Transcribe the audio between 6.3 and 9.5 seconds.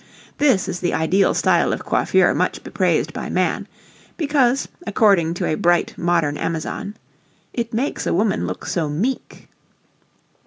Amazon, "it makes a woman look so meek."